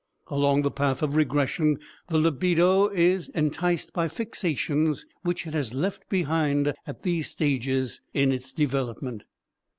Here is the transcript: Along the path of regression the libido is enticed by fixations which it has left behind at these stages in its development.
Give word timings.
Along 0.29 0.63
the 0.63 0.71
path 0.71 1.03
of 1.03 1.15
regression 1.15 1.77
the 2.07 2.17
libido 2.17 2.87
is 2.87 3.29
enticed 3.29 3.93
by 3.93 4.07
fixations 4.07 5.05
which 5.21 5.45
it 5.45 5.53
has 5.53 5.75
left 5.75 6.09
behind 6.09 6.73
at 6.87 7.03
these 7.03 7.29
stages 7.29 8.01
in 8.11 8.31
its 8.31 8.51
development. 8.51 9.25